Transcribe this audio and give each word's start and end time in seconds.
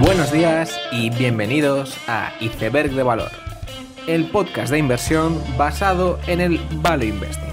Buenos 0.00 0.32
días 0.32 0.80
y 0.92 1.10
bienvenidos 1.10 1.94
a 2.08 2.32
Iceberg 2.40 2.92
de 2.92 3.02
Valor, 3.02 3.30
el 4.06 4.30
podcast 4.30 4.72
de 4.72 4.78
inversión 4.78 5.38
basado 5.58 6.18
en 6.26 6.40
el 6.40 6.58
Value 6.76 7.04
Investing. 7.08 7.52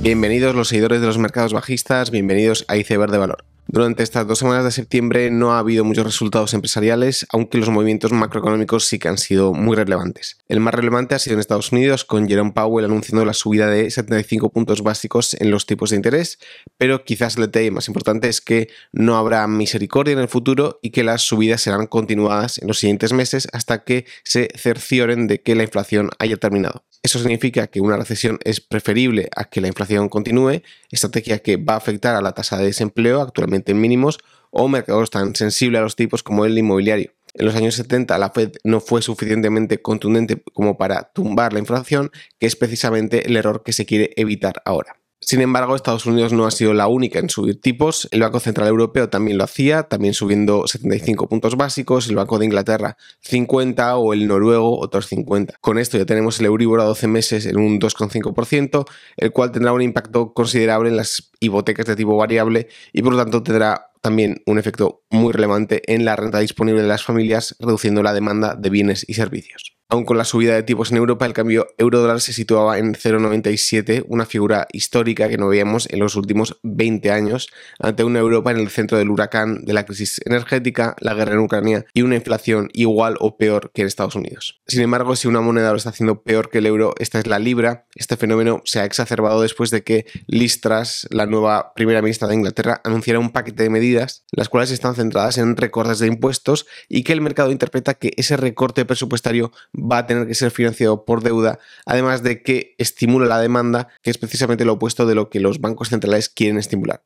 Bienvenidos 0.00 0.54
los 0.54 0.68
seguidores 0.68 1.00
de 1.00 1.06
los 1.06 1.16
mercados 1.16 1.54
bajistas, 1.54 2.10
bienvenidos 2.10 2.66
a 2.68 2.76
Iceberg 2.76 3.10
de 3.10 3.18
Valor. 3.18 3.44
Durante 3.70 4.02
estas 4.02 4.26
dos 4.26 4.38
semanas 4.38 4.64
de 4.64 4.70
septiembre 4.70 5.30
no 5.30 5.52
ha 5.52 5.58
habido 5.58 5.84
muchos 5.84 6.06
resultados 6.06 6.54
empresariales, 6.54 7.26
aunque 7.30 7.58
los 7.58 7.68
movimientos 7.68 8.12
macroeconómicos 8.12 8.86
sí 8.86 8.98
que 8.98 9.08
han 9.08 9.18
sido 9.18 9.52
muy 9.52 9.76
relevantes. 9.76 10.38
El 10.48 10.60
más 10.60 10.72
relevante 10.72 11.14
ha 11.14 11.18
sido 11.18 11.34
en 11.34 11.40
Estados 11.40 11.70
Unidos, 11.70 12.06
con 12.06 12.26
Jerome 12.26 12.52
Powell 12.52 12.86
anunciando 12.86 13.26
la 13.26 13.34
subida 13.34 13.66
de 13.66 13.90
75 13.90 14.52
puntos 14.52 14.82
básicos 14.82 15.34
en 15.38 15.50
los 15.50 15.66
tipos 15.66 15.90
de 15.90 15.96
interés, 15.96 16.38
pero 16.78 17.04
quizás 17.04 17.36
el 17.36 17.42
detalle 17.42 17.70
más 17.70 17.88
importante 17.88 18.30
es 18.30 18.40
que 18.40 18.70
no 18.92 19.18
habrá 19.18 19.46
misericordia 19.46 20.12
en 20.12 20.20
el 20.20 20.28
futuro 20.28 20.78
y 20.80 20.88
que 20.88 21.04
las 21.04 21.20
subidas 21.20 21.60
serán 21.60 21.88
continuadas 21.88 22.56
en 22.56 22.68
los 22.68 22.78
siguientes 22.78 23.12
meses 23.12 23.48
hasta 23.52 23.84
que 23.84 24.06
se 24.24 24.48
cercioren 24.56 25.26
de 25.26 25.42
que 25.42 25.54
la 25.54 25.64
inflación 25.64 26.08
haya 26.18 26.38
terminado. 26.38 26.87
Eso 27.02 27.18
significa 27.18 27.68
que 27.68 27.80
una 27.80 27.96
recesión 27.96 28.38
es 28.44 28.60
preferible 28.60 29.28
a 29.36 29.44
que 29.44 29.60
la 29.60 29.68
inflación 29.68 30.08
continúe, 30.08 30.62
estrategia 30.90 31.38
que 31.38 31.56
va 31.56 31.74
a 31.74 31.78
afectar 31.78 32.16
a 32.16 32.20
la 32.20 32.32
tasa 32.32 32.58
de 32.58 32.64
desempleo 32.64 33.20
actualmente 33.20 33.72
en 33.72 33.80
mínimos 33.80 34.18
o 34.50 34.68
mercados 34.68 35.10
tan 35.10 35.34
sensibles 35.36 35.78
a 35.78 35.82
los 35.82 35.96
tipos 35.96 36.22
como 36.22 36.44
el 36.44 36.58
inmobiliario. 36.58 37.12
En 37.34 37.46
los 37.46 37.54
años 37.54 37.76
70 37.76 38.18
la 38.18 38.30
Fed 38.30 38.52
no 38.64 38.80
fue 38.80 39.00
suficientemente 39.00 39.80
contundente 39.80 40.42
como 40.52 40.76
para 40.76 41.12
tumbar 41.12 41.52
la 41.52 41.60
inflación, 41.60 42.10
que 42.40 42.46
es 42.46 42.56
precisamente 42.56 43.26
el 43.26 43.36
error 43.36 43.62
que 43.62 43.72
se 43.72 43.86
quiere 43.86 44.10
evitar 44.16 44.60
ahora. 44.64 44.97
Sin 45.28 45.42
embargo, 45.42 45.76
Estados 45.76 46.06
Unidos 46.06 46.32
no 46.32 46.46
ha 46.46 46.50
sido 46.50 46.72
la 46.72 46.88
única 46.88 47.18
en 47.18 47.28
subir 47.28 47.60
tipos. 47.60 48.08
El 48.12 48.22
Banco 48.22 48.40
Central 48.40 48.66
Europeo 48.66 49.10
también 49.10 49.36
lo 49.36 49.44
hacía, 49.44 49.82
también 49.82 50.14
subiendo 50.14 50.66
75 50.66 51.28
puntos 51.28 51.54
básicos, 51.54 52.08
el 52.08 52.16
Banco 52.16 52.38
de 52.38 52.46
Inglaterra 52.46 52.96
50 53.20 53.98
o 53.98 54.14
el 54.14 54.26
noruego 54.26 54.80
otros 54.80 55.06
50. 55.08 55.58
Con 55.60 55.76
esto 55.76 55.98
ya 55.98 56.06
tenemos 56.06 56.40
el 56.40 56.46
Euribor 56.46 56.80
a 56.80 56.84
12 56.84 57.08
meses 57.08 57.44
en 57.44 57.58
un 57.58 57.78
2,5%, 57.78 58.86
el 59.18 59.30
cual 59.30 59.52
tendrá 59.52 59.74
un 59.74 59.82
impacto 59.82 60.32
considerable 60.32 60.88
en 60.88 60.96
las 60.96 61.30
hipotecas 61.40 61.86
de 61.86 61.96
tipo 61.96 62.16
variable 62.16 62.68
y 62.92 63.02
por 63.02 63.12
lo 63.12 63.18
tanto 63.18 63.42
tendrá 63.42 63.90
también 64.00 64.42
un 64.46 64.58
efecto 64.58 65.02
muy 65.10 65.32
relevante 65.32 65.82
en 65.92 66.04
la 66.04 66.16
renta 66.16 66.38
disponible 66.38 66.82
de 66.82 66.88
las 66.88 67.04
familias, 67.04 67.56
reduciendo 67.58 68.02
la 68.02 68.12
demanda 68.12 68.54
de 68.54 68.70
bienes 68.70 69.04
y 69.08 69.14
servicios. 69.14 69.78
Aun 69.90 70.04
con 70.04 70.18
la 70.18 70.24
subida 70.24 70.54
de 70.54 70.62
tipos 70.62 70.90
en 70.90 70.98
Europa, 70.98 71.24
el 71.24 71.32
cambio 71.32 71.66
euro-dólar 71.78 72.20
se 72.20 72.34
situaba 72.34 72.76
en 72.76 72.92
0,97, 72.92 74.04
una 74.06 74.26
figura 74.26 74.66
histórica 74.70 75.30
que 75.30 75.38
no 75.38 75.48
veíamos 75.48 75.88
en 75.90 76.00
los 76.00 76.14
últimos 76.14 76.60
20 76.62 77.10
años, 77.10 77.48
ante 77.78 78.04
una 78.04 78.18
Europa 78.18 78.50
en 78.50 78.58
el 78.58 78.68
centro 78.68 78.98
del 78.98 79.08
huracán 79.08 79.64
de 79.64 79.72
la 79.72 79.86
crisis 79.86 80.20
energética, 80.26 80.94
la 81.00 81.14
guerra 81.14 81.32
en 81.32 81.38
Ucrania 81.38 81.86
y 81.94 82.02
una 82.02 82.16
inflación 82.16 82.68
igual 82.74 83.16
o 83.18 83.38
peor 83.38 83.70
que 83.72 83.80
en 83.80 83.88
Estados 83.88 84.14
Unidos. 84.14 84.60
Sin 84.66 84.82
embargo, 84.82 85.16
si 85.16 85.26
una 85.26 85.40
moneda 85.40 85.70
lo 85.70 85.78
está 85.78 85.88
haciendo 85.88 86.22
peor 86.22 86.50
que 86.50 86.58
el 86.58 86.66
euro, 86.66 86.92
esta 86.98 87.18
es 87.18 87.26
la 87.26 87.38
libra. 87.38 87.86
Este 87.94 88.18
fenómeno 88.18 88.60
se 88.66 88.80
ha 88.80 88.84
exacerbado 88.84 89.40
después 89.40 89.70
de 89.70 89.84
que 89.84 90.04
Listras, 90.26 91.08
la 91.10 91.24
nueva 91.28 91.72
primera 91.74 92.02
ministra 92.02 92.28
de 92.28 92.34
Inglaterra, 92.34 92.80
anunciara 92.84 93.18
un 93.18 93.30
paquete 93.30 93.62
de 93.62 93.70
medidas, 93.70 94.24
las 94.32 94.48
cuales 94.48 94.70
están 94.70 94.94
centradas 94.94 95.38
en 95.38 95.56
recortes 95.56 95.98
de 95.98 96.06
impuestos 96.06 96.66
y 96.88 97.02
que 97.04 97.12
el 97.12 97.20
mercado 97.20 97.50
interpreta 97.50 97.94
que 97.94 98.12
ese 98.16 98.36
recorte 98.36 98.84
presupuestario 98.84 99.52
va 99.74 99.98
a 99.98 100.06
tener 100.06 100.26
que 100.26 100.34
ser 100.34 100.50
financiado 100.50 101.04
por 101.04 101.22
deuda, 101.22 101.58
además 101.86 102.22
de 102.22 102.42
que 102.42 102.74
estimula 102.78 103.26
la 103.26 103.40
demanda, 103.40 103.88
que 104.02 104.10
es 104.10 104.18
precisamente 104.18 104.64
lo 104.64 104.74
opuesto 104.74 105.06
de 105.06 105.14
lo 105.14 105.30
que 105.30 105.40
los 105.40 105.60
bancos 105.60 105.88
centrales 105.88 106.28
quieren 106.28 106.58
estimular. 106.58 107.02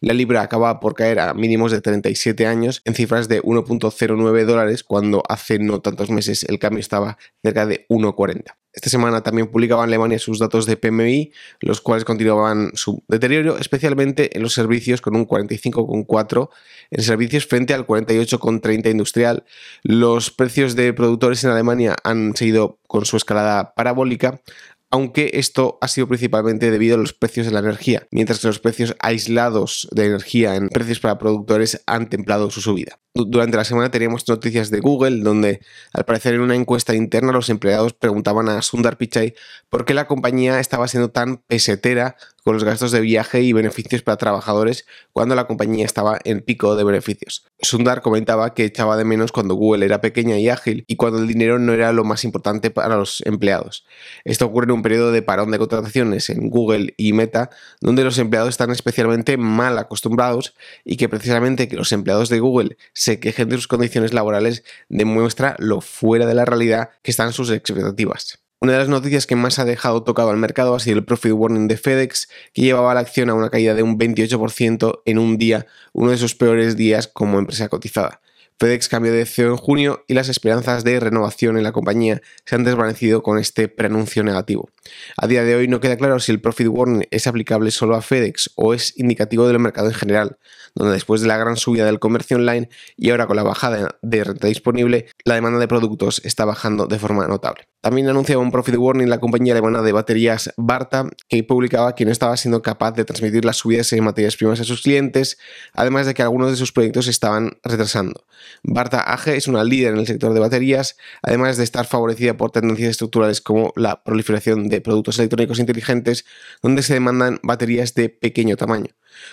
La 0.00 0.14
libra 0.14 0.42
acaba 0.42 0.80
por 0.80 0.94
caer 0.94 1.20
a 1.20 1.34
mínimos 1.34 1.72
de 1.72 1.80
37 1.80 2.46
años 2.46 2.82
en 2.84 2.94
cifras 2.94 3.28
de 3.28 3.42
1.09 3.42 4.44
dólares, 4.44 4.84
cuando 4.84 5.22
hace 5.28 5.58
no 5.58 5.80
tantos 5.80 6.10
meses 6.10 6.44
el 6.44 6.58
cambio 6.58 6.80
estaba 6.80 7.18
cerca 7.42 7.66
de 7.66 7.86
1.40. 7.88 8.54
Esta 8.76 8.90
semana 8.90 9.22
también 9.22 9.46
publicaba 9.48 9.84
Alemania 9.84 10.18
sus 10.18 10.38
datos 10.38 10.66
de 10.66 10.76
PMI, 10.76 11.32
los 11.60 11.80
cuales 11.80 12.04
continuaban 12.04 12.72
su 12.74 13.02
deterioro, 13.08 13.56
especialmente 13.56 14.36
en 14.36 14.42
los 14.42 14.52
servicios 14.52 15.00
con 15.00 15.16
un 15.16 15.26
45,4 15.26 16.50
en 16.90 17.02
servicios 17.02 17.46
frente 17.46 17.72
al 17.72 17.86
48,30 17.86 18.90
industrial. 18.90 19.44
Los 19.82 20.30
precios 20.30 20.76
de 20.76 20.92
productores 20.92 21.42
en 21.42 21.50
Alemania 21.52 21.96
han 22.04 22.36
seguido 22.36 22.78
con 22.86 23.06
su 23.06 23.16
escalada 23.16 23.74
parabólica, 23.74 24.42
aunque 24.90 25.32
esto 25.34 25.78
ha 25.80 25.88
sido 25.88 26.06
principalmente 26.06 26.70
debido 26.70 26.94
a 26.94 26.98
los 26.98 27.12
precios 27.12 27.46
de 27.46 27.52
la 27.52 27.58
energía, 27.58 28.06
mientras 28.10 28.40
que 28.40 28.46
los 28.46 28.60
precios 28.60 28.94
aislados 29.00 29.88
de 29.92 30.06
energía 30.06 30.54
en 30.54 30.68
precios 30.68 31.00
para 31.00 31.18
productores 31.18 31.82
han 31.86 32.08
templado 32.08 32.50
su 32.50 32.60
subida. 32.60 32.98
Durante 33.14 33.56
la 33.56 33.64
semana 33.64 33.90
teníamos 33.90 34.28
noticias 34.28 34.70
de 34.70 34.80
Google, 34.80 35.22
donde 35.22 35.60
al 35.92 36.04
parecer 36.04 36.34
en 36.34 36.42
una 36.42 36.54
encuesta 36.54 36.94
interna 36.94 37.32
los 37.32 37.48
empleados 37.48 37.94
preguntaban 37.94 38.48
a 38.48 38.62
Sundar 38.62 38.98
Pichai 38.98 39.34
por 39.70 39.84
qué 39.84 39.94
la 39.94 40.06
compañía 40.06 40.60
estaba 40.60 40.86
siendo 40.86 41.10
tan 41.10 41.38
pesetera 41.38 42.16
con 42.46 42.54
los 42.54 42.62
gastos 42.62 42.92
de 42.92 43.00
viaje 43.00 43.42
y 43.42 43.52
beneficios 43.52 44.02
para 44.02 44.18
trabajadores 44.18 44.86
cuando 45.12 45.34
la 45.34 45.48
compañía 45.48 45.84
estaba 45.84 46.20
en 46.22 46.42
pico 46.42 46.76
de 46.76 46.84
beneficios. 46.84 47.44
Sundar 47.60 48.02
comentaba 48.02 48.54
que 48.54 48.64
echaba 48.64 48.96
de 48.96 49.04
menos 49.04 49.32
cuando 49.32 49.56
Google 49.56 49.84
era 49.84 50.00
pequeña 50.00 50.38
y 50.38 50.48
ágil 50.48 50.84
y 50.86 50.94
cuando 50.94 51.18
el 51.18 51.26
dinero 51.26 51.58
no 51.58 51.72
era 51.72 51.90
lo 51.92 52.04
más 52.04 52.22
importante 52.22 52.70
para 52.70 52.94
los 52.94 53.20
empleados. 53.26 53.84
Esto 54.24 54.46
ocurre 54.46 54.66
en 54.66 54.70
un 54.74 54.82
periodo 54.82 55.10
de 55.10 55.22
parón 55.22 55.50
de 55.50 55.58
contrataciones 55.58 56.30
en 56.30 56.48
Google 56.48 56.94
y 56.96 57.14
Meta, 57.14 57.50
donde 57.80 58.04
los 58.04 58.16
empleados 58.16 58.50
están 58.50 58.70
especialmente 58.70 59.36
mal 59.36 59.76
acostumbrados 59.76 60.54
y 60.84 60.98
que 60.98 61.08
precisamente 61.08 61.66
que 61.66 61.74
los 61.74 61.90
empleados 61.90 62.28
de 62.28 62.38
Google 62.38 62.76
se 62.92 63.18
quejen 63.18 63.48
de 63.48 63.56
sus 63.56 63.66
condiciones 63.66 64.14
laborales 64.14 64.62
demuestra 64.88 65.56
lo 65.58 65.80
fuera 65.80 66.26
de 66.26 66.34
la 66.36 66.44
realidad 66.44 66.90
que 67.02 67.10
están 67.10 67.32
sus 67.32 67.50
expectativas. 67.50 68.45
Una 68.58 68.72
de 68.72 68.78
las 68.78 68.88
noticias 68.88 69.26
que 69.26 69.36
más 69.36 69.58
ha 69.58 69.66
dejado 69.66 70.02
tocado 70.02 70.30
al 70.30 70.38
mercado 70.38 70.74
ha 70.74 70.80
sido 70.80 70.96
el 70.96 71.04
profit 71.04 71.32
warning 71.32 71.68
de 71.68 71.76
FedEx, 71.76 72.28
que 72.54 72.62
llevaba 72.62 72.94
la 72.94 73.00
acción 73.00 73.28
a 73.28 73.34
una 73.34 73.50
caída 73.50 73.74
de 73.74 73.82
un 73.82 73.98
28% 73.98 75.02
en 75.04 75.18
un 75.18 75.36
día, 75.36 75.66
uno 75.92 76.10
de 76.10 76.16
sus 76.16 76.34
peores 76.34 76.74
días 76.74 77.06
como 77.06 77.38
empresa 77.38 77.68
cotizada. 77.68 78.22
FedEx 78.58 78.88
cambió 78.88 79.12
de 79.12 79.26
CEO 79.26 79.50
en 79.50 79.56
junio 79.58 80.04
y 80.08 80.14
las 80.14 80.30
esperanzas 80.30 80.82
de 80.84 80.98
renovación 80.98 81.58
en 81.58 81.64
la 81.64 81.72
compañía 81.72 82.22
se 82.46 82.54
han 82.54 82.64
desvanecido 82.64 83.22
con 83.22 83.38
este 83.38 83.68
preanuncio 83.68 84.24
negativo. 84.24 84.70
A 85.18 85.26
día 85.26 85.44
de 85.44 85.54
hoy 85.54 85.68
no 85.68 85.80
queda 85.80 85.98
claro 85.98 86.18
si 86.18 86.32
el 86.32 86.40
profit 86.40 86.68
warning 86.68 87.06
es 87.10 87.26
aplicable 87.26 87.70
solo 87.70 87.94
a 87.94 88.00
FedEx 88.00 88.52
o 88.54 88.72
es 88.72 88.98
indicativo 88.98 89.46
del 89.46 89.58
mercado 89.58 89.88
en 89.88 89.94
general, 89.94 90.38
donde 90.74 90.94
después 90.94 91.20
de 91.20 91.28
la 91.28 91.36
gran 91.36 91.58
subida 91.58 91.84
del 91.84 91.98
comercio 91.98 92.38
online 92.38 92.70
y 92.96 93.10
ahora 93.10 93.26
con 93.26 93.36
la 93.36 93.42
bajada 93.42 93.98
de 94.00 94.24
renta 94.24 94.48
disponible, 94.48 95.08
la 95.24 95.34
demanda 95.34 95.58
de 95.58 95.68
productos 95.68 96.22
está 96.24 96.46
bajando 96.46 96.86
de 96.86 96.98
forma 96.98 97.28
notable. 97.28 97.68
También 97.86 98.08
anunciaba 98.08 98.42
un 98.42 98.50
profit 98.50 98.74
warning 98.76 99.08
la 99.08 99.20
compañía 99.20 99.52
alemana 99.52 99.80
de 99.80 99.92
baterías 99.92 100.52
Barta, 100.56 101.08
que 101.28 101.44
publicaba 101.44 101.94
que 101.94 102.04
no 102.04 102.10
estaba 102.10 102.36
siendo 102.36 102.60
capaz 102.60 102.90
de 102.90 103.04
transmitir 103.04 103.44
las 103.44 103.58
subidas 103.58 103.92
en 103.92 104.02
materias 104.02 104.34
primas 104.34 104.58
a 104.58 104.64
sus 104.64 104.82
clientes, 104.82 105.38
además 105.72 106.04
de 106.04 106.12
que 106.12 106.22
algunos 106.22 106.50
de 106.50 106.56
sus 106.56 106.72
proyectos 106.72 107.06
estaban 107.06 107.58
retrasando. 107.62 108.26
Barta 108.64 109.02
AG 109.02 109.28
es 109.28 109.46
una 109.46 109.62
líder 109.62 109.92
en 109.92 110.00
el 110.00 110.06
sector 110.08 110.34
de 110.34 110.40
baterías, 110.40 110.96
además 111.22 111.58
de 111.58 111.62
estar 111.62 111.86
favorecida 111.86 112.36
por 112.36 112.50
tendencias 112.50 112.90
estructurales 112.90 113.40
como 113.40 113.72
la 113.76 114.02
proliferación 114.02 114.68
de 114.68 114.80
productos 114.80 115.20
electrónicos 115.20 115.60
inteligentes, 115.60 116.24
donde 116.64 116.82
se 116.82 116.94
demandan 116.94 117.38
baterías 117.44 117.94
de 117.94 118.08
pequeño 118.08 118.56
tamaño. 118.56 118.88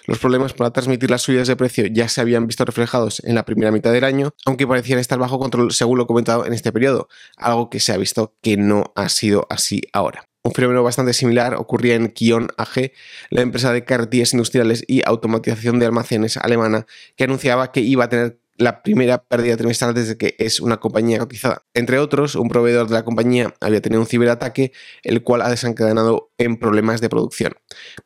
Los 0.05 0.19
problemas 0.19 0.53
para 0.53 0.71
transmitir 0.71 1.09
las 1.09 1.21
subidas 1.21 1.47
de 1.47 1.55
precio 1.55 1.85
ya 1.87 2.07
se 2.07 2.21
habían 2.21 2.47
visto 2.47 2.65
reflejados 2.65 3.21
en 3.25 3.35
la 3.35 3.45
primera 3.45 3.71
mitad 3.71 3.91
del 3.91 4.03
año, 4.03 4.33
aunque 4.45 4.67
parecían 4.67 4.99
estar 4.99 5.19
bajo 5.19 5.39
control 5.39 5.71
según 5.71 5.97
lo 5.97 6.07
comentado 6.07 6.45
en 6.45 6.53
este 6.53 6.71
periodo, 6.71 7.09
algo 7.37 7.69
que 7.69 7.79
se 7.79 7.91
ha 7.93 7.97
visto 7.97 8.33
que 8.43 8.57
no 8.57 8.93
ha 8.95 9.09
sido 9.09 9.47
así 9.49 9.81
ahora. 9.93 10.27
Un 10.43 10.51
fenómeno 10.51 10.83
bastante 10.83 11.13
similar 11.13 11.55
ocurría 11.55 11.95
en 11.95 12.09
Kion 12.09 12.49
AG, 12.57 12.91
la 13.29 13.41
empresa 13.41 13.71
de 13.71 13.85
carretillas 13.85 14.33
industriales 14.33 14.83
y 14.87 15.01
automatización 15.05 15.79
de 15.79 15.85
almacenes 15.85 16.35
alemana, 16.35 16.85
que 17.15 17.23
anunciaba 17.23 17.71
que 17.71 17.79
iba 17.79 18.03
a 18.03 18.09
tener 18.09 18.42
la 18.57 18.83
primera 18.83 19.23
pérdida 19.23 19.57
trimestral 19.57 19.93
desde 19.93 20.17
que 20.17 20.35
es 20.39 20.59
una 20.59 20.77
compañía 20.77 21.19
cotizada. 21.19 21.65
Entre 21.73 21.99
otros, 21.99 22.35
un 22.35 22.49
proveedor 22.49 22.87
de 22.87 22.93
la 22.93 23.05
compañía 23.05 23.53
había 23.59 23.81
tenido 23.81 24.01
un 24.01 24.07
ciberataque, 24.07 24.71
el 25.03 25.23
cual 25.23 25.41
ha 25.41 25.49
desencadenado 25.49 26.31
en 26.37 26.57
problemas 26.57 27.01
de 27.01 27.09
producción. 27.09 27.53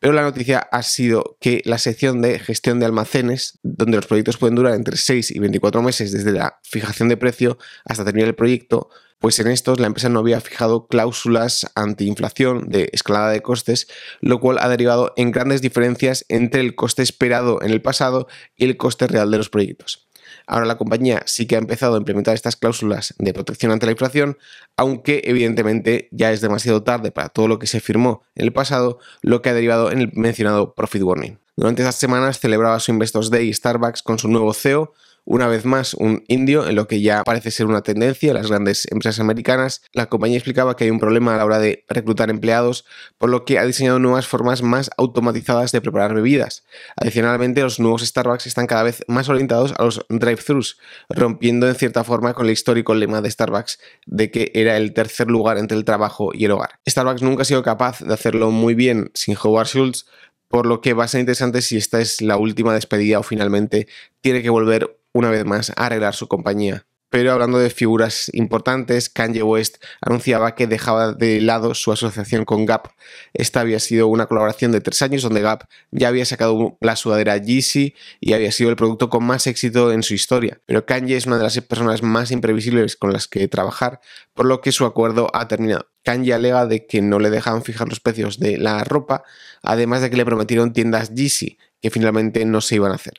Pero 0.00 0.12
la 0.12 0.22
noticia 0.22 0.58
ha 0.58 0.82
sido 0.82 1.36
que 1.40 1.62
la 1.64 1.78
sección 1.78 2.22
de 2.22 2.38
gestión 2.38 2.80
de 2.80 2.86
almacenes, 2.86 3.58
donde 3.62 3.96
los 3.96 4.06
proyectos 4.06 4.38
pueden 4.38 4.54
durar 4.54 4.74
entre 4.74 4.96
6 4.96 5.30
y 5.30 5.38
24 5.38 5.82
meses 5.82 6.12
desde 6.12 6.32
la 6.32 6.58
fijación 6.62 7.08
de 7.08 7.16
precio 7.16 7.58
hasta 7.84 8.04
terminar 8.04 8.28
el 8.28 8.34
proyecto, 8.34 8.88
pues 9.18 9.38
en 9.40 9.48
estos 9.48 9.80
la 9.80 9.88
empresa 9.88 10.08
no 10.08 10.20
había 10.20 10.40
fijado 10.40 10.86
cláusulas 10.86 11.70
antiinflación 11.74 12.68
de 12.68 12.88
escalada 12.92 13.30
de 13.30 13.42
costes, 13.42 13.88
lo 14.20 14.40
cual 14.40 14.58
ha 14.60 14.68
derivado 14.68 15.12
en 15.16 15.32
grandes 15.32 15.60
diferencias 15.60 16.24
entre 16.28 16.60
el 16.60 16.74
coste 16.74 17.02
esperado 17.02 17.60
en 17.62 17.70
el 17.70 17.82
pasado 17.82 18.28
y 18.56 18.64
el 18.64 18.76
coste 18.76 19.06
real 19.06 19.30
de 19.30 19.38
los 19.38 19.50
proyectos. 19.50 20.07
Ahora 20.46 20.66
la 20.66 20.78
compañía 20.78 21.22
sí 21.26 21.46
que 21.46 21.56
ha 21.56 21.58
empezado 21.58 21.94
a 21.94 21.98
implementar 21.98 22.34
estas 22.34 22.56
cláusulas 22.56 23.14
de 23.18 23.34
protección 23.34 23.72
ante 23.72 23.86
la 23.86 23.92
inflación, 23.92 24.38
aunque 24.76 25.22
evidentemente 25.24 26.08
ya 26.10 26.32
es 26.32 26.40
demasiado 26.40 26.82
tarde 26.82 27.10
para 27.10 27.28
todo 27.28 27.48
lo 27.48 27.58
que 27.58 27.66
se 27.66 27.80
firmó 27.80 28.22
en 28.34 28.44
el 28.46 28.52
pasado, 28.52 28.98
lo 29.22 29.42
que 29.42 29.50
ha 29.50 29.54
derivado 29.54 29.90
en 29.90 30.00
el 30.00 30.12
mencionado 30.14 30.74
profit 30.74 31.02
warning. 31.02 31.38
Durante 31.56 31.82
estas 31.82 31.96
semanas 31.96 32.38
celebraba 32.38 32.78
su 32.78 32.92
Investors 32.92 33.30
Day 33.30 33.52
Starbucks 33.52 34.02
con 34.02 34.18
su 34.18 34.28
nuevo 34.28 34.54
CEO, 34.54 34.92
una 35.30 35.46
vez 35.46 35.66
más 35.66 35.92
un 35.92 36.24
indio, 36.26 36.66
en 36.66 36.74
lo 36.74 36.88
que 36.88 37.02
ya 37.02 37.22
parece 37.22 37.50
ser 37.50 37.66
una 37.66 37.82
tendencia 37.82 38.30
en 38.30 38.34
las 38.34 38.48
grandes 38.48 38.90
empresas 38.90 39.20
americanas. 39.20 39.82
La 39.92 40.06
compañía 40.06 40.38
explicaba 40.38 40.74
que 40.74 40.84
hay 40.84 40.90
un 40.90 40.98
problema 40.98 41.34
a 41.34 41.36
la 41.36 41.44
hora 41.44 41.58
de 41.58 41.84
reclutar 41.86 42.30
empleados, 42.30 42.86
por 43.18 43.28
lo 43.28 43.44
que 43.44 43.58
ha 43.58 43.64
diseñado 43.66 43.98
nuevas 43.98 44.26
formas 44.26 44.62
más 44.62 44.90
automatizadas 44.96 45.70
de 45.70 45.82
preparar 45.82 46.14
bebidas. 46.14 46.64
Adicionalmente, 46.96 47.60
los 47.60 47.78
nuevos 47.78 48.06
Starbucks 48.06 48.46
están 48.46 48.66
cada 48.66 48.84
vez 48.84 49.04
más 49.06 49.28
orientados 49.28 49.74
a 49.76 49.84
los 49.84 50.02
drive-thrus, 50.08 50.78
rompiendo 51.10 51.68
en 51.68 51.74
cierta 51.74 52.04
forma 52.04 52.32
con 52.32 52.46
el 52.46 52.52
histórico 52.52 52.94
lema 52.94 53.20
de 53.20 53.30
Starbucks 53.30 53.78
de 54.06 54.30
que 54.30 54.50
era 54.54 54.78
el 54.78 54.94
tercer 54.94 55.28
lugar 55.28 55.58
entre 55.58 55.76
el 55.76 55.84
trabajo 55.84 56.30
y 56.32 56.46
el 56.46 56.52
hogar. 56.52 56.80
Starbucks 56.88 57.20
nunca 57.20 57.42
ha 57.42 57.44
sido 57.44 57.62
capaz 57.62 58.00
de 58.00 58.14
hacerlo 58.14 58.50
muy 58.50 58.74
bien 58.74 59.10
sin 59.12 59.36
Howard 59.36 59.66
Schultz, 59.66 60.06
por 60.48 60.64
lo 60.64 60.80
que 60.80 60.94
va 60.94 61.04
a 61.04 61.08
ser 61.08 61.20
interesante 61.20 61.60
si 61.60 61.76
esta 61.76 62.00
es 62.00 62.22
la 62.22 62.38
última 62.38 62.72
despedida 62.72 63.18
o 63.18 63.22
finalmente 63.22 63.86
tiene 64.22 64.42
que 64.42 64.48
volver 64.48 64.97
una 65.18 65.30
vez 65.30 65.44
más 65.44 65.70
a 65.70 65.86
arreglar 65.86 66.14
su 66.14 66.28
compañía. 66.28 66.86
Pero 67.10 67.32
hablando 67.32 67.58
de 67.58 67.70
figuras 67.70 68.30
importantes, 68.34 69.08
Kanye 69.08 69.42
West 69.42 69.82
anunciaba 70.02 70.54
que 70.54 70.66
dejaba 70.66 71.14
de 71.14 71.40
lado 71.40 71.74
su 71.74 71.90
asociación 71.90 72.44
con 72.44 72.66
Gap. 72.66 72.88
Esta 73.32 73.60
había 73.60 73.80
sido 73.80 74.08
una 74.08 74.26
colaboración 74.26 74.72
de 74.72 74.82
tres 74.82 75.00
años 75.00 75.22
donde 75.22 75.40
Gap 75.40 75.64
ya 75.90 76.08
había 76.08 76.26
sacado 76.26 76.76
la 76.82 76.96
sudadera 76.96 77.38
Yeezy 77.38 77.94
y 78.20 78.34
había 78.34 78.52
sido 78.52 78.68
el 78.68 78.76
producto 78.76 79.08
con 79.08 79.24
más 79.24 79.46
éxito 79.46 79.90
en 79.90 80.02
su 80.02 80.12
historia. 80.12 80.60
Pero 80.66 80.84
Kanye 80.84 81.16
es 81.16 81.24
una 81.24 81.38
de 81.38 81.44
las 81.44 81.58
personas 81.62 82.02
más 82.02 82.30
imprevisibles 82.30 82.96
con 82.96 83.10
las 83.10 83.26
que 83.26 83.48
trabajar, 83.48 84.00
por 84.34 84.44
lo 84.44 84.60
que 84.60 84.70
su 84.70 84.84
acuerdo 84.84 85.30
ha 85.32 85.48
terminado. 85.48 85.88
Kanye 86.04 86.34
alega 86.34 86.66
de 86.66 86.86
que 86.86 87.00
no 87.00 87.18
le 87.20 87.30
dejaban 87.30 87.62
fijar 87.62 87.88
los 87.88 88.00
precios 88.00 88.38
de 88.38 88.58
la 88.58 88.84
ropa, 88.84 89.24
además 89.62 90.02
de 90.02 90.10
que 90.10 90.16
le 90.18 90.26
prometieron 90.26 90.74
tiendas 90.74 91.14
Yeezy, 91.14 91.56
que 91.80 91.90
finalmente 91.90 92.44
no 92.44 92.60
se 92.60 92.74
iban 92.74 92.92
a 92.92 92.96
hacer. 92.96 93.14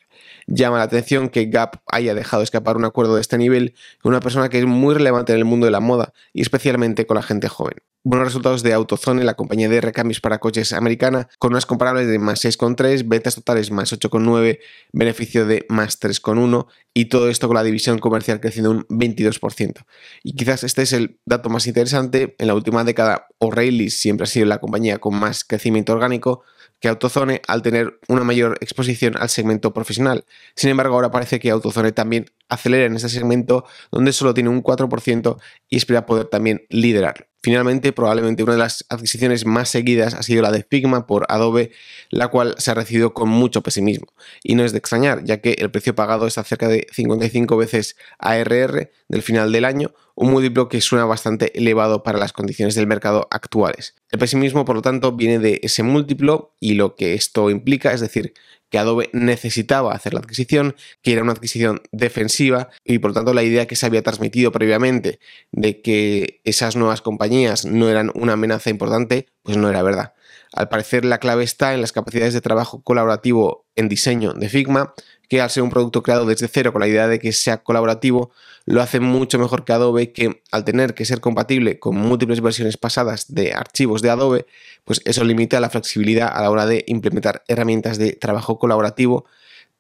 Llama 0.52 0.80
la 0.80 0.84
atención 0.84 1.30
que 1.30 1.46
Gap 1.46 1.76
haya 1.86 2.16
dejado 2.16 2.42
escapar 2.42 2.76
un 2.76 2.84
acuerdo 2.84 3.14
de 3.14 3.22
este 3.22 3.38
nivel 3.38 3.76
con 4.02 4.14
una 4.14 4.20
persona 4.20 4.50
que 4.50 4.58
es 4.58 4.66
muy 4.66 4.96
relevante 4.96 5.32
en 5.32 5.38
el 5.38 5.46
mundo 5.46 5.68
de 5.68 5.72
la 5.72 5.80
moda 5.80 6.12
y 6.34 6.42
especialmente 6.42 7.06
con 7.06 7.16
la 7.16 7.22
gente 7.22 7.48
joven. 7.48 7.76
Buenos 8.04 8.30
resultados 8.30 8.64
de 8.64 8.74
AutoZone, 8.74 9.24
la 9.24 9.36
compañía 9.36 9.70
de 9.70 9.80
recambios 9.80 10.22
para 10.22 10.40
coches 10.40 10.74
americana, 10.74 11.30
con 11.38 11.52
unas 11.52 11.68
comparables 11.68 12.08
de 12.08 12.18
más 12.18 12.44
6,3, 12.44 13.08
ventas 13.08 13.36
totales 13.36 13.70
más 13.70 13.94
8,9, 13.94 14.58
beneficio 14.92 15.46
de 15.46 15.68
más 15.70 16.00
3,1 16.00 16.66
y 16.96 17.06
todo 17.06 17.30
esto 17.30 17.48
con 17.48 17.56
la 17.56 17.64
división 17.64 18.00
comercial 18.00 18.40
creciendo 18.40 18.72
un 18.72 18.88
22%. 18.88 19.86
Y 20.24 20.34
quizás 20.34 20.64
este 20.64 20.82
es 20.82 20.94
el 20.94 21.20
dato 21.26 21.50
más 21.50 21.68
interesante. 21.68 22.36
En 22.40 22.48
la 22.48 22.56
última 22.56 22.84
década, 22.84 23.28
O'Reilly 23.38 23.92
siempre 23.92 24.24
ha 24.24 24.28
sido 24.28 24.48
la 24.48 24.58
compañía 24.58 24.98
con 24.98 25.14
más 25.14 25.44
crecimiento 25.44 25.94
orgánico, 25.94 26.44
que 26.80 26.88
AutoZone 26.88 27.42
al 27.48 27.62
tener 27.62 28.00
una 28.08 28.24
mayor 28.24 28.58
exposición 28.62 29.16
al 29.18 29.30
segmento 29.30 29.74
profesional. 29.74 30.26
Sin 30.56 30.70
embargo, 30.70 30.96
ahora 30.96 31.12
parece 31.12 31.40
que 31.40 31.50
AutoZone 31.50 31.92
también 31.92 32.26
acelera 32.48 32.86
en 32.86 32.96
ese 32.96 33.10
segmento 33.10 33.66
donde 33.92 34.14
solo 34.14 34.34
tiene 34.34 34.50
un 34.50 34.64
4% 34.64 35.38
y 35.70 35.78
espera 35.78 36.06
poder 36.06 36.26
también 36.26 36.66
liderarlo. 36.70 37.30
Finalmente, 37.42 37.94
probablemente 37.94 38.44
una 38.44 38.54
de 38.54 38.60
las 38.60 38.86
adquisiciones 38.90 39.46
más 39.46 39.70
seguidas 39.70 40.14
ha 40.14 40.24
sido 40.24 40.42
la 40.42 40.52
de 40.52 40.64
Figma 40.70 41.08
por 41.08 41.26
Adobe, 41.30 41.72
la 42.10 42.28
cual 42.28 42.56
se 42.58 42.72
ha 42.72 42.74
recibido 42.74 43.14
con 43.14 43.30
mucho 43.30 43.64
pesimismo. 43.64 44.08
Y 44.44 44.56
no 44.56 44.66
es 44.66 44.74
de 44.74 44.80
extrañar, 44.80 45.24
ya 45.24 45.38
que 45.38 45.54
el 45.54 45.72
precio 45.72 45.96
pagado 45.96 46.28
está 46.28 46.44
cerca 46.44 46.68
de 46.68 46.88
55 46.92 47.56
veces 47.56 47.96
ARR 48.18 48.92
del 49.08 49.22
final 49.22 49.54
del 49.54 49.64
año, 49.64 49.94
un 50.20 50.32
múltiplo 50.32 50.68
que 50.68 50.82
suena 50.82 51.06
bastante 51.06 51.58
elevado 51.58 52.04
para 52.04 52.20
las 52.20 52.34
condiciones 52.34 52.76
del 52.76 52.88
mercado 52.88 53.30
actuales. 53.32 53.96
El 54.12 54.20
pesimismo, 54.20 54.66
por 54.66 54.76
lo 54.76 54.82
tanto, 54.82 55.14
viene 55.14 55.40
de 55.40 55.62
ese 55.64 55.82
múltiplo 55.82 56.54
y 56.60 56.74
lo 56.74 56.96
que 56.96 57.14
esto 57.14 57.50
implica, 57.50 57.94
es 57.94 58.02
decir, 58.02 58.34
que 58.70 58.78
Adobe 58.78 59.10
necesitaba 59.14 59.94
hacer 59.94 60.14
la 60.14 60.20
adquisición, 60.20 60.76
que 61.02 61.14
era 61.14 61.24
una 61.24 61.32
adquisición 61.32 61.82
defensiva 61.94 62.68
y 62.84 63.00
por 63.00 63.12
lo 63.12 63.16
tanto 63.16 63.34
la 63.34 63.44
idea 63.44 63.66
que 63.66 63.78
se 63.78 63.86
había 63.86 64.04
transmitido 64.04 64.52
previamente 64.52 65.22
de 65.54 65.82
que 65.82 66.42
esas 66.44 66.76
nuevas 66.76 67.02
compañías 67.02 67.66
no 67.66 67.88
eran 67.88 68.12
una 68.14 68.34
amenaza 68.34 68.70
importante, 68.70 69.28
pues 69.42 69.56
no 69.56 69.70
era 69.70 69.84
verdad. 69.84 70.16
Al 70.52 70.68
parecer 70.68 71.06
la 71.06 71.20
clave 71.20 71.46
está 71.46 71.74
en 71.74 71.80
las 71.80 71.94
capacidades 71.94 72.34
de 72.34 72.42
trabajo 72.42 72.84
colaborativo 72.84 73.68
en 73.76 73.88
diseño 73.88 74.34
de 74.34 74.50
Figma, 74.50 74.94
que 75.30 75.42
al 75.42 75.50
ser 75.50 75.64
un 75.64 75.70
producto 75.70 76.04
creado 76.04 76.26
desde 76.26 76.48
cero 76.48 76.74
con 76.74 76.82
la 76.82 76.88
idea 76.88 77.08
de 77.08 77.20
que 77.20 77.32
sea 77.32 77.64
colaborativo, 77.64 78.32
lo 78.66 78.82
hace 78.82 79.00
mucho 79.00 79.40
mejor 79.40 79.64
que 79.64 79.74
Adobe, 79.74 80.12
que 80.12 80.42
al 80.52 80.66
tener 80.66 80.96
que 80.96 81.06
ser 81.06 81.22
compatible 81.22 81.80
con 81.80 81.96
múltiples 81.96 82.42
versiones 82.42 82.78
pasadas 82.78 83.34
de 83.34 83.54
archivos 83.54 84.02
de 84.02 84.10
Adobe, 84.10 84.46
pues 84.86 85.02
eso 85.06 85.24
limita 85.24 85.60
la 85.60 85.70
flexibilidad 85.70 86.30
a 86.36 86.42
la 86.42 86.50
hora 86.50 86.66
de 86.66 86.84
implementar 86.88 87.44
herramientas 87.48 87.98
de 87.98 88.14
trabajo 88.14 88.58
colaborativo, 88.58 89.26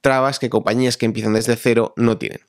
trabas 0.02 0.40
que 0.40 0.50
compañías 0.50 0.98
que 0.98 1.06
empiezan 1.06 1.34
desde 1.34 1.56
cero 1.56 1.94
no 1.96 2.18
tienen. 2.18 2.42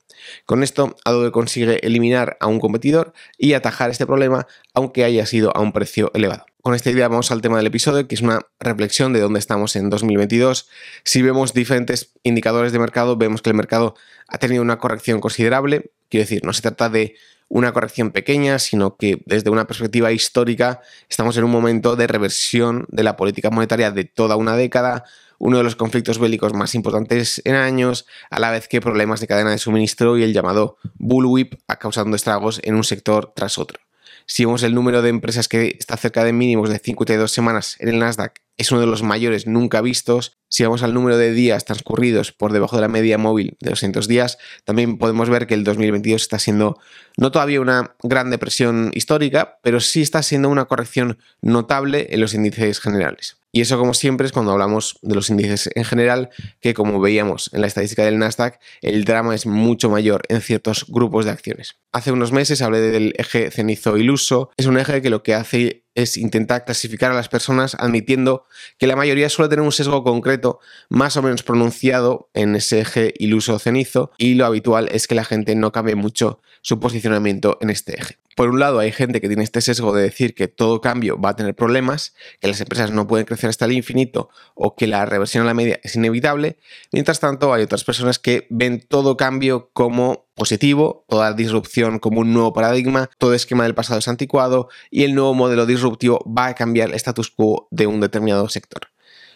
Con 0.45 0.63
esto, 0.63 0.95
Adobe 1.03 1.31
consigue 1.31 1.85
eliminar 1.85 2.37
a 2.39 2.47
un 2.47 2.59
competidor 2.59 3.13
y 3.37 3.53
atajar 3.53 3.89
este 3.89 4.05
problema, 4.05 4.47
aunque 4.73 5.03
haya 5.03 5.25
sido 5.25 5.55
a 5.55 5.61
un 5.61 5.71
precio 5.71 6.11
elevado. 6.13 6.45
Con 6.61 6.75
esta 6.75 6.91
idea 6.91 7.07
vamos 7.07 7.31
al 7.31 7.41
tema 7.41 7.57
del 7.57 7.65
episodio, 7.65 8.07
que 8.07 8.13
es 8.13 8.21
una 8.21 8.41
reflexión 8.59 9.13
de 9.13 9.19
dónde 9.19 9.39
estamos 9.39 9.75
en 9.75 9.89
2022. 9.89 10.69
Si 11.03 11.21
vemos 11.23 11.53
diferentes 11.53 12.13
indicadores 12.21 12.71
de 12.71 12.77
mercado, 12.77 13.17
vemos 13.17 13.41
que 13.41 13.49
el 13.49 13.55
mercado 13.55 13.95
ha 14.27 14.37
tenido 14.37 14.61
una 14.61 14.77
corrección 14.77 15.21
considerable. 15.21 15.91
Quiero 16.09 16.23
decir, 16.23 16.43
no 16.43 16.53
se 16.53 16.61
trata 16.61 16.89
de 16.89 17.15
una 17.51 17.73
corrección 17.73 18.11
pequeña, 18.11 18.59
sino 18.59 18.95
que 18.95 19.21
desde 19.25 19.49
una 19.49 19.67
perspectiva 19.67 20.13
histórica 20.13 20.79
estamos 21.09 21.35
en 21.35 21.43
un 21.43 21.51
momento 21.51 21.97
de 21.97 22.07
reversión 22.07 22.85
de 22.87 23.03
la 23.03 23.17
política 23.17 23.49
monetaria 23.49 23.91
de 23.91 24.05
toda 24.05 24.37
una 24.37 24.55
década, 24.55 25.03
uno 25.37 25.57
de 25.57 25.63
los 25.65 25.75
conflictos 25.75 26.17
bélicos 26.17 26.53
más 26.53 26.75
importantes 26.75 27.41
en 27.43 27.55
años, 27.55 28.05
a 28.29 28.39
la 28.39 28.51
vez 28.51 28.69
que 28.69 28.79
problemas 28.79 29.19
de 29.19 29.27
cadena 29.27 29.51
de 29.51 29.57
suministro 29.57 30.17
y 30.17 30.23
el 30.23 30.31
llamado 30.31 30.77
bullwhip 30.95 31.55
causando 31.77 32.15
estragos 32.15 32.61
en 32.63 32.75
un 32.75 32.85
sector 32.85 33.33
tras 33.35 33.57
otro. 33.57 33.79
Si 34.25 34.45
vemos 34.45 34.63
el 34.63 34.73
número 34.75 35.01
de 35.01 35.09
empresas 35.09 35.47
que 35.47 35.75
está 35.77 35.97
cerca 35.97 36.23
de 36.23 36.33
mínimos 36.33 36.69
de 36.69 36.79
52 36.79 37.31
semanas 37.31 37.75
en 37.79 37.89
el 37.89 37.99
Nasdaq, 37.99 38.41
es 38.57 38.71
uno 38.71 38.81
de 38.81 38.87
los 38.87 39.01
mayores 39.01 39.47
nunca 39.47 39.81
vistos. 39.81 40.37
Si 40.47 40.63
vamos 40.63 40.83
al 40.83 40.93
número 40.93 41.17
de 41.17 41.33
días 41.33 41.65
transcurridos 41.65 42.31
por 42.31 42.53
debajo 42.53 42.75
de 42.75 42.81
la 42.81 42.87
media 42.87 43.17
móvil 43.17 43.57
de 43.59 43.71
200 43.71 44.07
días, 44.07 44.37
también 44.65 44.97
podemos 44.97 45.29
ver 45.29 45.47
que 45.47 45.55
el 45.55 45.63
2022 45.63 46.21
está 46.21 46.37
siendo 46.37 46.79
no 47.17 47.31
todavía 47.31 47.59
una 47.59 47.95
gran 48.03 48.29
depresión 48.29 48.91
histórica, 48.93 49.57
pero 49.63 49.79
sí 49.79 50.01
está 50.01 50.21
siendo 50.21 50.49
una 50.49 50.65
corrección 50.65 51.17
notable 51.41 52.07
en 52.11 52.21
los 52.21 52.33
índices 52.33 52.79
generales. 52.79 53.40
Y 53.51 53.61
eso, 53.61 53.77
como 53.77 53.93
siempre, 53.93 54.25
es 54.25 54.31
cuando 54.31 54.51
hablamos 54.51 54.97
de 55.01 55.13
los 55.13 55.29
índices 55.29 55.69
en 55.75 55.83
general, 55.83 56.29
que 56.61 56.73
como 56.73 57.01
veíamos 57.01 57.49
en 57.53 57.61
la 57.61 57.67
estadística 57.67 58.05
del 58.05 58.17
Nasdaq, 58.17 58.59
el 58.81 59.03
drama 59.03 59.35
es 59.35 59.45
mucho 59.45 59.89
mayor 59.89 60.21
en 60.29 60.41
ciertos 60.41 60.85
grupos 60.87 61.25
de 61.25 61.31
acciones. 61.31 61.77
Hace 61.91 62.11
unos 62.13 62.31
meses 62.31 62.61
hablé 62.61 62.79
del 62.79 63.13
eje 63.17 63.51
cenizo-iluso. 63.51 64.51
Es 64.55 64.67
un 64.67 64.77
eje 64.77 65.01
que 65.01 65.09
lo 65.09 65.23
que 65.23 65.33
hace 65.33 65.83
es 65.95 66.17
intentar 66.17 66.63
clasificar 66.63 67.11
a 67.11 67.15
las 67.15 67.27
personas 67.27 67.75
admitiendo 67.77 68.45
que 68.77 68.87
la 68.87 68.95
mayoría 68.95 69.29
suele 69.29 69.49
tener 69.49 69.65
un 69.65 69.73
sesgo 69.73 70.03
concreto 70.03 70.59
más 70.89 71.17
o 71.17 71.21
menos 71.21 71.43
pronunciado 71.43 72.29
en 72.33 72.55
ese 72.55 72.79
eje 72.79 73.13
iluso 73.17 73.59
cenizo 73.59 74.11
y 74.17 74.35
lo 74.35 74.45
habitual 74.45 74.87
es 74.91 75.07
que 75.07 75.15
la 75.15 75.25
gente 75.25 75.53
no 75.55 75.73
cambie 75.73 75.95
mucho 75.95 76.41
su 76.61 76.79
posicionamiento 76.79 77.57
en 77.61 77.69
este 77.69 77.99
eje. 77.99 78.17
Por 78.35 78.49
un 78.49 78.59
lado, 78.59 78.79
hay 78.79 78.91
gente 78.91 79.19
que 79.19 79.27
tiene 79.27 79.43
este 79.43 79.61
sesgo 79.61 79.93
de 79.93 80.03
decir 80.03 80.33
que 80.33 80.47
todo 80.47 80.79
cambio 80.79 81.19
va 81.19 81.29
a 81.29 81.35
tener 81.35 81.53
problemas, 81.53 82.15
que 82.39 82.47
las 82.47 82.61
empresas 82.61 82.91
no 82.91 83.05
pueden 83.05 83.25
crecer 83.25 83.49
hasta 83.49 83.65
el 83.65 83.73
infinito 83.73 84.29
o 84.55 84.75
que 84.75 84.87
la 84.87 85.05
reversión 85.05 85.43
a 85.43 85.47
la 85.47 85.53
media 85.53 85.79
es 85.83 85.95
inevitable. 85.95 86.57
Mientras 86.91 87.19
tanto, 87.19 87.53
hay 87.53 87.63
otras 87.63 87.83
personas 87.83 88.19
que 88.19 88.47
ven 88.49 88.79
todo 88.87 89.17
cambio 89.17 89.69
como 89.73 90.27
positivo, 90.33 91.05
toda 91.09 91.33
disrupción 91.33 91.99
como 91.99 92.21
un 92.21 92.33
nuevo 92.33 92.53
paradigma, 92.53 93.09
todo 93.17 93.33
esquema 93.33 93.63
del 93.63 93.75
pasado 93.75 93.99
es 93.99 94.07
anticuado 94.07 94.69
y 94.89 95.03
el 95.03 95.13
nuevo 95.13 95.33
modelo 95.33 95.65
disruptivo 95.65 96.23
va 96.25 96.47
a 96.47 96.55
cambiar 96.55 96.89
el 96.89 96.95
status 96.95 97.29
quo 97.31 97.67
de 97.69 97.85
un 97.87 97.99
determinado 97.99 98.47
sector. 98.47 98.87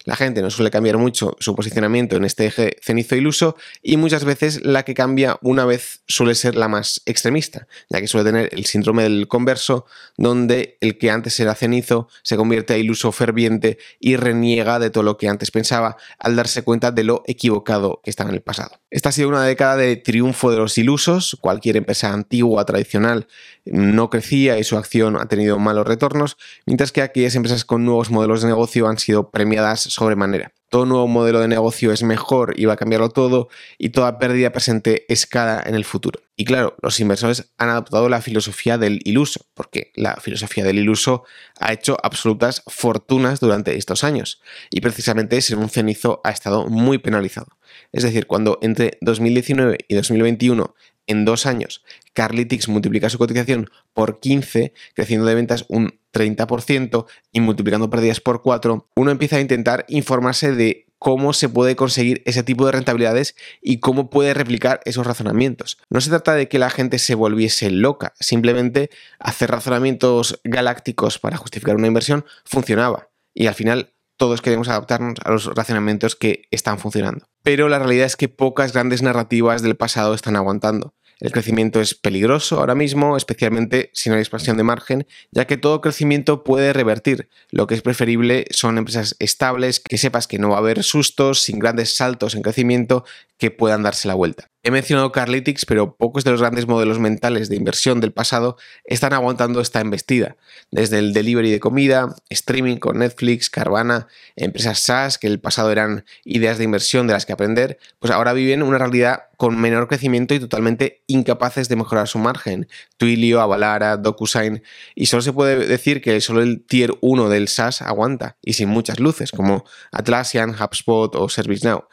La 0.06 0.16
gente 0.16 0.44
no 0.44 0.52
suele 0.52 0.70
cambiar 0.70 0.98
mucho 0.98 1.36
su 1.40 1.56
posicionamiento 1.56 2.16
en 2.16 2.26
este 2.26 2.46
eje 2.46 2.78
cenizo 2.82 3.16
iluso 3.16 3.58
y 3.82 3.98
muchas 3.98 4.24
veces 4.24 4.64
la 4.64 4.84
que 4.84 4.94
cambia 4.94 5.40
una 5.42 5.66
vez 5.66 6.02
suele 6.08 6.36
ser 6.36 6.56
la 6.56 6.68
más 6.68 7.02
extremista, 7.08 7.68
ya 7.90 8.00
que 8.00 8.08
suele 8.08 8.30
tener 8.30 8.50
el 8.54 8.66
síndrome 8.66 9.02
del 9.02 9.28
converso, 9.28 9.88
donde 10.16 10.78
el 10.80 11.00
que 11.00 11.10
antes 11.10 11.40
era 11.40 11.56
cenizo 11.56 12.08
se 12.22 12.38
convierte 12.38 12.76
a 12.76 12.78
iluso 12.78 13.12
ferviente 13.12 13.80
y 14.00 14.16
reniega 14.16 14.78
de 14.78 14.92
todo 14.92 15.04
lo 15.04 15.18
que 15.18 15.28
antes 15.28 15.50
pensaba 15.50 15.98
al 16.20 16.36
darse 16.36 16.62
cuenta 16.62 16.92
de 16.92 17.04
lo 17.04 17.24
equivocado 17.26 18.00
que 18.04 18.12
estaba 18.12 18.30
en 18.30 18.36
el 18.36 18.42
pasado. 18.42 18.80
Esta 18.92 19.10
ha 19.10 19.12
sido 19.12 19.28
una 19.30 19.44
década 19.44 19.76
de 19.76 19.98
triunfo 19.98 20.52
de 20.52 20.58
los 20.58 20.78
ilusos, 20.78 21.36
cualquier 21.42 21.78
empresa 21.78 22.14
antigua, 22.14 22.64
tradicional, 22.64 23.28
no 23.66 24.10
crecía 24.10 24.60
y 24.60 24.64
su 24.64 24.78
acción 24.78 25.18
ha 25.18 25.26
tenido 25.26 25.58
malos 25.58 25.88
retornos, 25.88 26.38
mientras 26.66 26.92
que 26.92 27.02
aquellas 27.02 27.36
empresas 27.36 27.66
con 27.66 27.84
nuevos 27.84 28.12
modelos 28.12 28.42
de 28.42 28.48
negocio 28.48 28.88
han 28.88 29.00
sido 29.00 29.32
premiadas 29.32 29.82
sobremanera. 29.96 30.52
todo 30.70 30.86
nuevo 30.86 31.08
modelo 31.08 31.40
de 31.40 31.48
negocio 31.48 31.94
es 31.94 32.04
mejor 32.04 32.54
y 32.60 32.66
va 32.66 32.74
a 32.74 32.76
cambiarlo 32.76 33.08
todo 33.08 33.48
y 33.78 33.90
toda 33.90 34.18
pérdida 34.20 34.52
presente 34.52 35.06
es 35.08 35.26
cara 35.26 35.64
en 35.66 35.74
el 35.74 35.86
futuro. 35.86 36.20
Y 36.36 36.44
claro, 36.44 36.76
los 36.82 37.00
inversores 37.00 37.54
han 37.58 37.70
adoptado 37.70 38.10
la 38.10 38.20
filosofía 38.20 38.78
del 38.78 39.00
iluso, 39.06 39.46
porque 39.54 39.94
la 39.96 40.18
filosofía 40.18 40.66
del 40.66 40.78
iluso 40.78 41.24
ha 41.62 41.72
hecho 41.72 41.98
absolutas 42.04 42.62
fortunas 42.68 43.40
durante 43.40 43.78
estos 43.78 44.04
años 44.04 44.42
y 44.70 44.82
precisamente 44.82 45.40
ser 45.40 45.58
un 45.58 45.70
cenizo 45.70 46.20
ha 46.26 46.32
estado 46.32 46.68
muy 46.68 46.98
penalizado. 46.98 47.58
Es 47.94 48.04
decir, 48.04 48.28
cuando 48.28 48.60
entre 48.62 48.98
2019 49.00 49.78
y 49.88 49.96
2021 49.96 50.76
en 51.08 51.24
dos 51.24 51.46
años 51.46 51.86
Carlytics 52.16 52.70
multiplica 52.70 53.10
su 53.10 53.20
cotización 53.20 53.70
por 53.94 54.20
15, 54.20 54.74
creciendo 54.96 55.28
de 55.28 55.36
ventas 55.36 55.66
un 55.68 56.00
30% 56.14 57.06
y 57.32 57.42
multiplicando 57.42 57.90
pérdidas 57.90 58.22
por 58.22 58.42
4, 58.42 58.90
uno 58.96 59.12
empieza 59.12 59.36
a 59.36 59.42
intentar 59.42 59.86
informarse 59.90 60.54
de 60.54 60.88
cómo 60.98 61.34
se 61.34 61.50
puede 61.50 61.76
conseguir 61.76 62.24
ese 62.26 62.42
tipo 62.42 62.66
de 62.66 62.72
rentabilidades 62.72 63.36
y 63.62 63.80
cómo 63.80 64.10
puede 64.10 64.34
replicar 64.34 64.80
esos 64.86 65.06
razonamientos. 65.06 65.78
No 65.90 66.00
se 66.02 66.10
trata 66.10 66.34
de 66.34 66.48
que 66.48 66.58
la 66.58 66.70
gente 66.70 67.00
se 67.00 67.16
volviese 67.16 67.70
loca, 67.70 68.14
simplemente 68.20 68.90
hacer 69.20 69.52
razonamientos 69.52 70.40
galácticos 70.46 71.20
para 71.20 71.38
justificar 71.38 71.76
una 71.76 71.88
inversión 71.88 72.26
funcionaba 72.46 73.10
y 73.34 73.48
al 73.48 73.54
final 73.54 73.92
todos 74.18 74.42
queremos 74.42 74.70
adaptarnos 74.70 75.16
a 75.24 75.32
los 75.32 75.46
razonamientos 75.54 76.16
que 76.16 76.44
están 76.50 76.80
funcionando. 76.80 77.28
Pero 77.44 77.68
la 77.68 77.80
realidad 77.80 78.06
es 78.06 78.16
que 78.16 78.30
pocas 78.30 78.72
grandes 78.72 79.02
narrativas 79.02 79.62
del 79.62 79.76
pasado 79.76 80.14
están 80.14 80.38
aguantando. 80.38 80.94
El 81.20 81.32
crecimiento 81.32 81.80
es 81.80 81.96
peligroso 81.96 82.60
ahora 82.60 82.76
mismo, 82.76 83.16
especialmente 83.16 83.90
si 83.94 84.10
no 84.10 84.16
hay 84.16 84.22
expansión 84.22 84.58
de 84.58 84.64
margen, 84.64 85.08
ya 85.32 85.48
que 85.48 85.58
todo 85.58 85.82
crecimiento 85.82 86.44
puede 86.44 86.74
revertir. 86.74 87.30
Lo 87.52 87.68
que 87.68 87.76
es 87.76 87.82
preferible 87.82 88.46
son 88.52 88.78
empresas 88.78 89.16
estables, 89.20 89.80
que 89.80 89.98
sepas 89.98 90.28
que 90.28 90.40
no 90.40 90.50
va 90.50 90.56
a 90.56 90.60
haber 90.60 90.84
sustos, 90.84 91.42
sin 91.42 91.60
grandes 91.60 91.96
saltos 91.96 92.36
en 92.36 92.42
crecimiento, 92.42 93.06
que 93.38 93.52
puedan 93.52 93.84
darse 93.84 94.08
la 94.08 94.14
vuelta. 94.14 94.50
He 94.68 94.72
mencionado 94.72 95.12
Carlytics, 95.12 95.64
pero 95.64 95.96
pocos 95.96 96.24
de 96.24 96.32
los 96.32 96.42
grandes 96.42 96.66
modelos 96.66 96.98
mentales 96.98 97.50
de 97.50 97.56
inversión 97.56 98.02
del 98.02 98.14
pasado 98.14 98.58
están 98.84 99.14
aguantando 99.14 99.62
esta 99.62 99.80
embestida. 99.80 100.38
Desde 100.72 100.98
el 100.98 101.14
delivery 101.14 101.52
de 101.52 101.60
comida, 101.60 102.16
streaming 102.30 102.78
con 102.78 102.98
Netflix, 102.98 103.52
Carvana, 103.52 104.08
empresas 104.36 104.80
SaaS 104.80 105.20
que 105.20 105.28
el 105.28 105.40
pasado 105.40 105.72
eran 105.72 106.04
ideas 106.24 106.58
de 106.58 106.64
inversión 106.64 107.06
de 107.06 107.14
las 107.14 107.28
que 107.28 107.34
aprender, 107.34 107.78
pues 108.00 108.12
ahora 108.12 108.34
viven 108.34 108.64
una 108.64 108.80
realidad 108.80 109.26
con 109.38 109.56
menor 109.62 109.88
crecimiento 109.88 110.34
y 110.34 110.40
totalmente 110.40 111.04
incapaces 111.06 111.70
de 111.70 111.76
mejorar 111.76 112.08
su 112.08 112.18
margen. 112.18 112.68
Twilio, 112.98 113.42
Avalara, 113.42 113.98
DocuSign, 113.98 114.64
y 114.96 115.06
solo 115.06 115.22
se 115.22 115.32
puede 115.32 115.68
decir 115.68 116.02
que 116.02 116.20
solo 116.22 116.42
el 116.42 116.66
tier 116.66 116.92
1 117.02 117.30
del 117.30 117.50
SaaS 117.50 117.84
aguanta, 117.84 118.38
y 118.42 118.54
sin 118.54 118.70
muchas 118.70 119.00
luces, 119.00 119.30
como 119.30 119.64
Atlassian, 119.92 120.56
HubSpot 120.60 121.16
o 121.16 121.30
ServiceNow. 121.30 121.84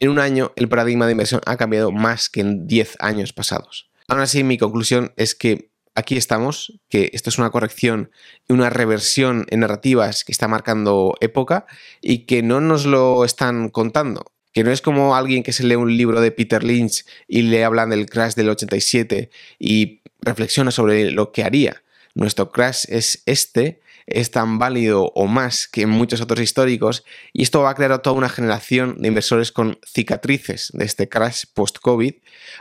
En 0.00 0.10
un 0.10 0.18
año, 0.18 0.52
el 0.56 0.68
paradigma 0.68 1.06
de 1.06 1.12
inversión 1.12 1.40
ha 1.46 1.56
cambiado 1.56 1.90
más 1.92 2.28
que 2.28 2.40
en 2.40 2.66
10 2.66 2.96
años 3.00 3.32
pasados. 3.32 3.90
Aún 4.08 4.20
así, 4.20 4.44
mi 4.44 4.58
conclusión 4.58 5.12
es 5.16 5.34
que 5.34 5.70
aquí 5.94 6.16
estamos, 6.16 6.80
que 6.88 7.10
esto 7.12 7.30
es 7.30 7.38
una 7.38 7.50
corrección 7.50 8.10
y 8.48 8.52
una 8.52 8.70
reversión 8.70 9.46
en 9.50 9.60
narrativas 9.60 10.24
que 10.24 10.32
está 10.32 10.48
marcando 10.48 11.14
época 11.20 11.66
y 12.00 12.26
que 12.26 12.42
no 12.42 12.60
nos 12.60 12.86
lo 12.86 13.24
están 13.24 13.70
contando. 13.70 14.32
Que 14.52 14.64
no 14.64 14.70
es 14.70 14.82
como 14.82 15.16
alguien 15.16 15.42
que 15.42 15.52
se 15.52 15.64
lee 15.64 15.74
un 15.74 15.96
libro 15.96 16.20
de 16.20 16.30
Peter 16.30 16.62
Lynch 16.62 17.04
y 17.26 17.42
le 17.42 17.64
hablan 17.64 17.90
del 17.90 18.08
crash 18.08 18.34
del 18.34 18.50
87 18.50 19.30
y 19.58 20.00
reflexiona 20.20 20.70
sobre 20.70 21.10
lo 21.10 21.32
que 21.32 21.42
haría. 21.42 21.82
Nuestro 22.14 22.52
crash 22.52 22.84
es 22.88 23.22
este 23.26 23.80
es 24.06 24.30
tan 24.30 24.58
válido 24.58 25.12
o 25.14 25.26
más 25.26 25.68
que 25.68 25.86
muchos 25.86 26.20
otros 26.20 26.40
históricos 26.40 27.04
y 27.32 27.42
esto 27.42 27.62
va 27.62 27.70
a 27.70 27.74
crear 27.74 27.92
a 27.92 27.98
toda 27.98 28.16
una 28.16 28.28
generación 28.28 28.96
de 28.98 29.08
inversores 29.08 29.52
con 29.52 29.78
cicatrices 29.86 30.70
de 30.74 30.84
este 30.84 31.08
crash 31.08 31.44
post-COVID, 31.54 32.14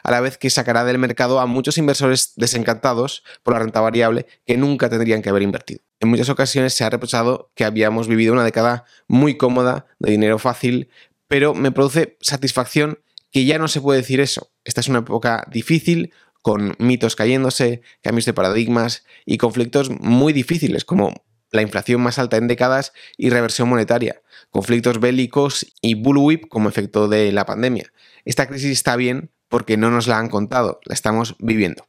a 0.03 0.11
la 0.11 0.21
vez 0.21 0.37
que 0.37 0.49
sacará 0.49 0.83
del 0.83 0.97
mercado 0.97 1.39
a 1.39 1.45
muchos 1.45 1.77
inversores 1.77 2.33
desencantados 2.35 3.23
por 3.43 3.53
la 3.53 3.59
renta 3.59 3.81
variable 3.81 4.25
que 4.45 4.57
nunca 4.57 4.89
tendrían 4.89 5.21
que 5.21 5.29
haber 5.29 5.41
invertido. 5.41 5.81
En 5.99 6.09
muchas 6.09 6.29
ocasiones 6.29 6.73
se 6.73 6.83
ha 6.83 6.89
reprochado 6.89 7.51
que 7.55 7.65
habíamos 7.65 8.07
vivido 8.07 8.33
una 8.33 8.43
década 8.43 8.85
muy 9.07 9.37
cómoda, 9.37 9.85
de 9.99 10.11
dinero 10.11 10.39
fácil, 10.39 10.89
pero 11.27 11.53
me 11.53 11.71
produce 11.71 12.17
satisfacción 12.21 12.99
que 13.31 13.45
ya 13.45 13.57
no 13.57 13.67
se 13.67 13.81
puede 13.81 14.01
decir 14.01 14.19
eso. 14.19 14.51
Esta 14.63 14.81
es 14.81 14.87
una 14.87 14.99
época 14.99 15.47
difícil, 15.49 16.13
con 16.43 16.75
mitos 16.77 17.15
cayéndose, 17.15 17.81
cambios 18.01 18.25
de 18.25 18.33
paradigmas 18.33 19.05
y 19.25 19.37
conflictos 19.37 19.89
muy 19.89 20.33
difíciles 20.33 20.83
como 20.83 21.23
la 21.53 21.61
inflación 21.61 22.01
más 22.01 22.19
alta 22.19 22.35
en 22.35 22.47
décadas 22.47 22.91
y 23.15 23.29
reversión 23.29 23.69
monetaria, 23.69 24.21
conflictos 24.49 24.99
bélicos 24.99 25.65
y 25.81 25.93
bullwhip 25.93 26.49
como 26.49 26.67
efecto 26.67 27.07
de 27.07 27.31
la 27.31 27.45
pandemia. 27.45 27.93
Esta 28.25 28.47
crisis 28.47 28.71
está 28.71 28.95
bien 28.97 29.31
porque 29.47 29.77
no 29.77 29.91
nos 29.91 30.07
la 30.07 30.17
han 30.17 30.29
contado, 30.29 30.81
la 30.83 30.95
estamos 30.95 31.35
viviendo. 31.39 31.87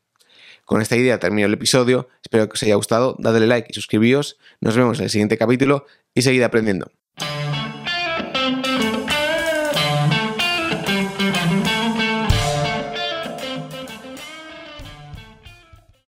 Con 0.66 0.82
esta 0.82 0.96
idea 0.96 1.18
termino 1.18 1.46
el 1.46 1.54
episodio, 1.54 2.08
espero 2.22 2.48
que 2.48 2.54
os 2.54 2.62
haya 2.62 2.74
gustado, 2.74 3.16
dadle 3.18 3.46
like 3.46 3.68
y 3.70 3.74
suscribíos, 3.74 4.38
nos 4.60 4.76
vemos 4.76 4.98
en 4.98 5.04
el 5.04 5.10
siguiente 5.10 5.38
capítulo 5.38 5.86
y 6.14 6.22
seguid 6.22 6.42
aprendiendo. 6.42 6.90